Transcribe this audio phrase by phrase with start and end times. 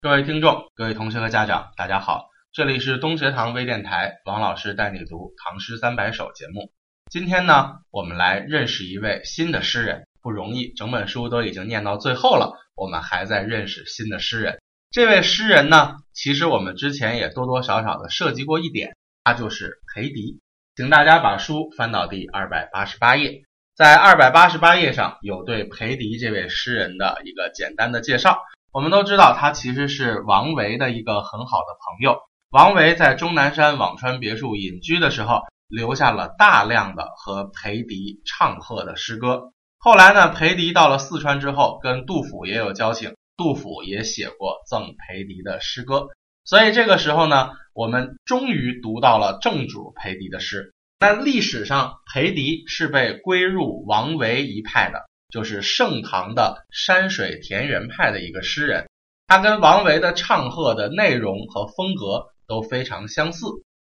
[0.00, 6.70] 各位听众、各位同学和家长，大家好，这里是东学堂微电台，王老师带你读《唐诗三百首》节目。
[7.10, 14.60] 今天呢，我们来认识一位新的诗人，不容易，整本书都已经念到最后了，我们还在认识新的诗人。
[14.92, 20.38] 这位诗人呢，其实我们之前也多多少少的涉及过一点，他就是裴迪。
[20.76, 23.42] 请大家把书翻到第二百八十八页，
[23.74, 28.38] 在二百八十八页上有对裴迪这位诗人的一个简单的介绍。
[28.70, 32.18] 我们都知道，他其实是王维的一个很好的朋友。
[32.50, 39.52] 王维在终南山辋川别墅隐居的时候，留下了大量的和裴迪唱和的诗歌。
[39.78, 46.08] 后来呢，裴迪到了四川之后，跟杜甫也有交情，杜甫也写过赠裴迪的诗歌。
[46.44, 50.74] 所以这个时候呢，我们终于读到了正主裴迪的诗。
[51.00, 55.06] 那历史上，裴迪是被归入王维一派的。
[55.28, 58.88] 就是盛唐的山水田园派的一个诗人，
[59.26, 63.46] 他跟王维的唱和的内容和风格都非常相似，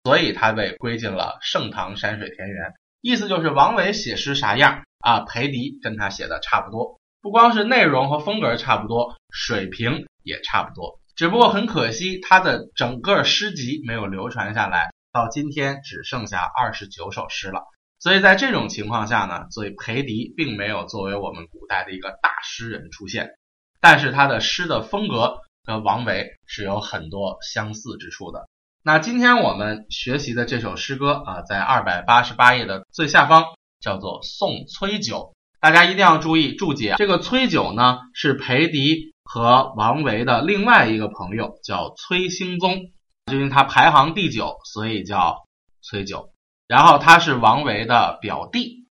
[0.04, 2.74] 所以他被归进了盛唐山水田园。
[3.02, 11.00] 意思就是王维写诗啥样啊，裴迪跟他写的差不多，不光是内容和风格差不多，水平也差不多。
[11.16, 17.64] 只不过很可惜，他的整个诗集没有流传下来，到今天只剩下二十九首诗了。
[18.04, 23.30] 所以在这种情况下呢，所以裴迪并没有作为我们古代的一个大诗人出现，
[23.80, 28.50] 但是他的诗的风格跟王维是有很多相似之处的。
[28.84, 33.46] 那今天我们学习的这首诗歌啊，在二百八十八页的最下方
[33.80, 35.18] 叫做《送崔九》，
[35.62, 36.96] 大家一定要注意注解。
[36.98, 42.92] 这个崔九呢，是裴迪和王维的另外一个朋友，叫崔兴宗，
[43.28, 45.46] 就因为他排行第九，所以叫
[45.82, 46.33] 崔九。
[46.74, 48.88] 然后他是王维的表弟，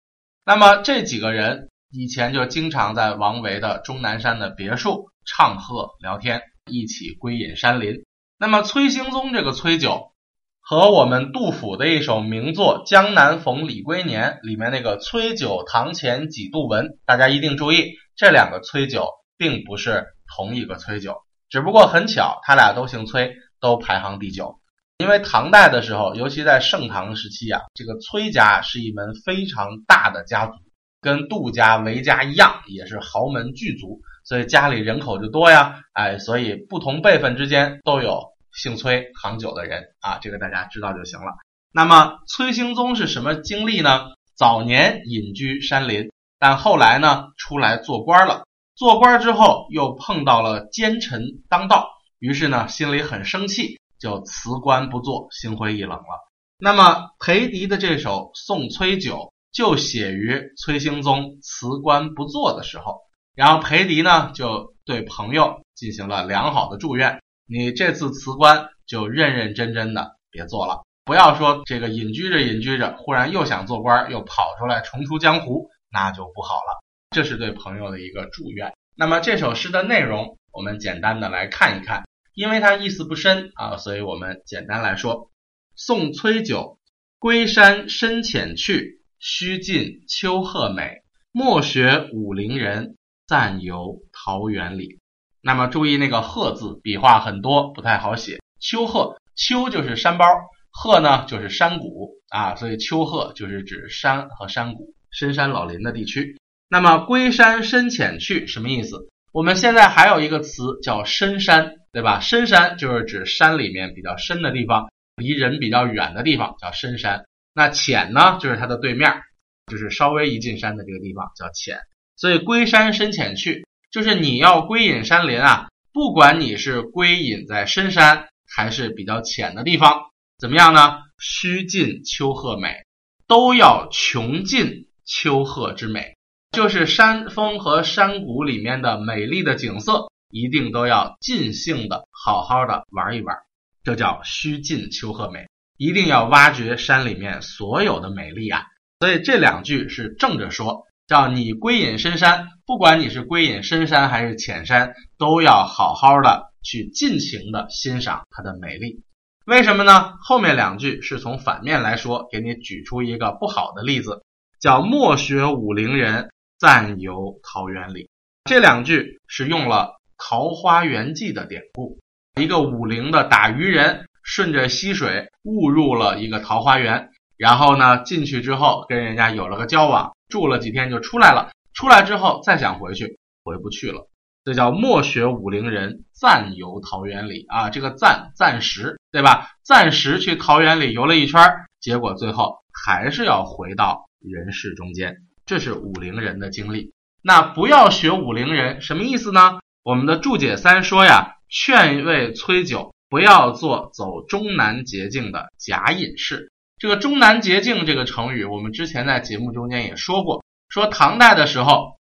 [0.44, 8.04] 那么这几个人以前就经常在王维的终南山的别墅唱和聊天，一起归隐山林。
[8.38, 10.12] 那么崔兴宗这个崔九，
[10.60, 20.04] 和我们杜甫的一首名作《江南逢李龟年》里面那个“崔九堂前几度闻”，大家一定注意，这两个崔九并不是
[20.36, 24.59] 同一个崔九，只不过很巧，他俩都姓崔，都排行第九。
[25.00, 30.52] 因为唐代的时候，尤其在盛唐时期啊，这个崔家是一门非常大的家族，
[31.00, 35.80] 跟杜家、韦家一样，也是豪门巨族，所以家里人口就多呀。
[35.94, 41.32] 哎，所以不同辈分之间都有姓崔、行酒的人啊，这个大家知道就行了。
[41.72, 44.08] 那么崔兴宗是什么经历呢？
[44.36, 48.42] 早年隐居山林，但后来呢出来做官了。
[48.76, 53.79] 做官之后又碰到了奸臣当道，于是呢心里很生气。
[54.00, 56.28] 就辞官不做，心灰意冷了。
[56.58, 59.16] 那么裴迪的这首《送崔九》
[59.52, 62.98] 就写于崔兴宗辞官不做的时候。
[63.36, 76.80] 然后裴迪呢就对朋友进行了良好的祝愿：你这次辞官就认认真真的别做了，不要说这个隐居着隐居着，忽然又想做官，又跑出来重出江湖，那就不好了。
[77.10, 78.72] 这是对朋友的一个祝愿。
[78.94, 82.04] 那么这首诗的内容，我们简单的来看一看。
[82.40, 85.30] 因为它意思不深啊，所以我们简单来说：
[85.76, 86.78] 送崔九，
[87.18, 91.02] 归山深浅去，须尽秋壑美。
[91.32, 92.96] 莫学武陵人，
[93.28, 95.00] 暂游桃源里。
[95.42, 98.40] 那么注意那个“壑”字，笔画很多，不太好写。
[98.58, 100.24] 秋壑，秋就是山包，
[100.70, 106.38] 壑呢就是山谷啊，所以秋壑就是指山和山谷、深山老林的地区。
[106.70, 109.10] 那么归山深浅去什么意思？
[109.30, 111.74] 我们现在还有一个词叫深山。
[111.92, 112.20] 对吧？
[112.20, 117.24] 深山就是指山里面比较深的地方，离人比较远的地方叫深山。
[117.52, 119.22] 那浅呢，就是它的对面，
[119.66, 121.78] 就是稍微一进山的这个地方叫浅。
[122.16, 130.98] 所以归山深浅去，就是你要归隐山林啊，不管你是归隐在深山还是比较浅的地方，怎么样呢？
[131.18, 132.84] 须尽丘壑美，
[133.26, 136.14] 都要穷尽丘壑之美，
[136.52, 140.09] 就是山峰和山谷里面的美丽的景色。
[140.30, 143.36] 一定都要尽兴的好好的玩一玩，
[143.84, 145.46] 这叫须尽秋壑美。
[145.76, 148.66] 一定要挖掘山里面所有的美丽啊！
[149.00, 159.02] 所以这两句是正着说，叫你归隐深山，不管你是归隐深山还是浅山，都要好好的去尽情的欣赏它的美丽。
[159.46, 160.12] 为什么呢？
[160.20, 164.22] 后面两句是从反面来说，给你举出一个不好的例子，
[164.60, 168.10] 叫莫学武陵人，暂游桃源里。
[168.44, 169.96] 这两句是用了。
[170.22, 171.98] 《桃花源记》的典故，
[172.38, 177.08] 一个武陵的打渔人顺着溪水误入了一个桃花源，
[177.38, 181.50] 然后呢进去之后跟人家有了个交往，住了几天就出来了。
[181.72, 184.08] 出来之后再想回去，回不去了。
[184.44, 187.70] 这叫莫学武陵人，暂游桃源里啊。
[187.70, 189.50] 这个暂暂时，对吧？
[189.64, 191.40] 暂时去桃源里游了一圈，
[191.80, 195.16] 结果最后还是要回到人世中间。
[195.46, 196.92] 这是武陵人的经历。
[197.22, 199.60] 那不要学武陵人，什么意思呢？
[199.82, 206.52] 我们的注解三说呀，劝慰崔九不要做走中南捷径的假隐士。
[206.78, 211.98] 这个中南捷径这个成语，我们之前在节目中间也说过，说唐代的时候，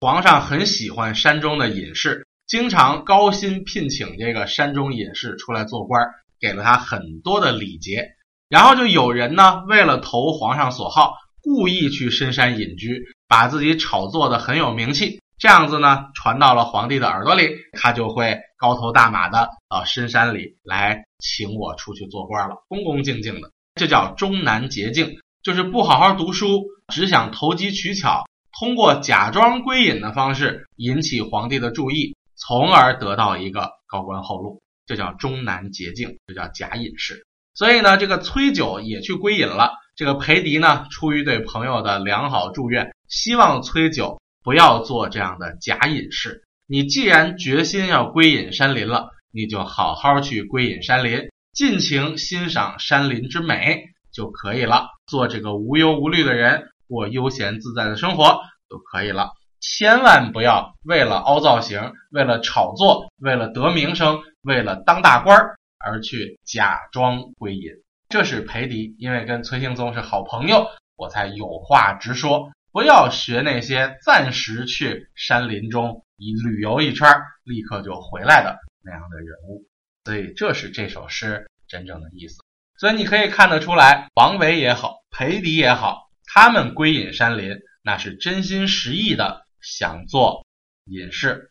[0.00, 6.02] 皇上很喜欢山中的隐士，经常高薪聘请这个山中隐士出来做官，
[6.40, 8.10] 给了他很多的礼节。
[8.48, 11.14] 然后就有人呢，为了投皇上所好。
[11.40, 28.24] 故意去深山隐居，把自己炒作的很有名气，这样子呢，传到了皇帝的耳朵里，他就会高头大马的到深山里来请我出去做官了，恭恭敬敬的，这叫终南捷径，就是不好好读书，只想投机取巧，
[28.58, 37.24] 通过假装归隐的方式引起皇帝的注意，从而得到一个高官厚禄，这叫终南捷径，这叫假隐士。
[37.54, 39.72] 所以呢，这个崔九也去归隐了。
[39.94, 46.42] 这个裴迪呢，出于对朋友的良好祝愿，希望崔九不要做这样的假隐士。
[46.66, 54.88] 你既然决心要归隐山林了，你就好好去归隐山林，尽情欣赏山林之美就可以了。
[55.06, 58.40] 做这个无忧无虑的人，过悠闲自在的生活
[58.70, 59.32] 就可以了。
[59.60, 65.38] 千万不要为了凹造型、为了炒作、为了得名声、为了当大官
[65.78, 67.64] 而去假装归隐。
[68.08, 70.66] 这是裴迪，因为跟崔兴宗是好朋友，
[70.96, 72.50] 我才有话直说。
[72.72, 77.08] 不要学那些暂时去山林中一旅游一圈，
[77.44, 79.66] 立刻就回来的那样的人物。
[80.04, 82.42] 所以这是这首诗真正的意思。
[82.78, 90.46] 所以你可以看得出来，王维也好，裴迪也好，他们归隐山林，那是真心实意的想做
[90.84, 91.50] 隐士，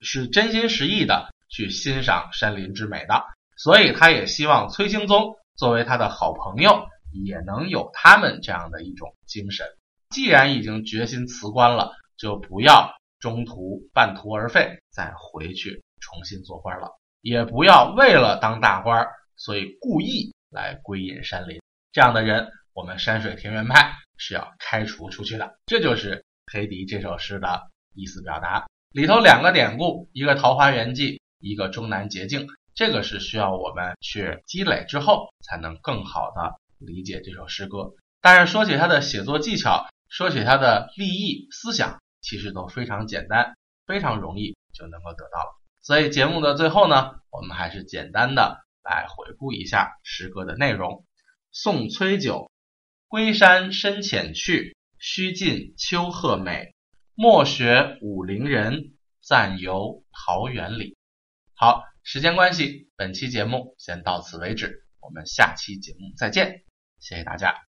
[0.00, 3.24] 是真心实意的去欣赏山林之美的。
[3.56, 5.36] 所以他也希望崔兴宗。
[5.56, 9.66] 作为他的好朋友，也能有他们这样的一种精神。
[10.10, 16.90] 既然已经决心辞官了，就不要中途半途而废，再回去重新做官了。
[17.22, 21.60] 也不要为了当大官，所以故意来归隐山林。
[21.92, 25.54] 这样的人，我们山水田园派是要开除出去的。
[25.66, 28.66] 这就是裴迪这首诗的意思表达。
[28.92, 32.46] 里头两个典故，一个《桃花源记》，一个《终南捷径》。
[32.74, 37.92] 这个是需要我们去积累之后，才能更好的理解这首诗歌。
[38.22, 45.58] 但是说起他的写作技巧，说起他的立意思想，其实都非常简单，非常容易就能够得到了。
[45.80, 51.06] 所以节目的最后呢，我们还是简单的来回顾一下诗歌的内容。
[51.50, 52.50] 送崔九，
[53.08, 56.74] 归山深浅去，须尽秋壑美。
[57.14, 58.92] 莫学武陵人，
[59.22, 60.96] 暂游桃源里。
[61.54, 61.84] 好。
[62.02, 66.64] 时间关系，本期节目先到此为止，我们下期节目再见，
[66.98, 67.69] 谢谢大家。